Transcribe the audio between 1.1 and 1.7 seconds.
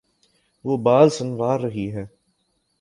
سنوار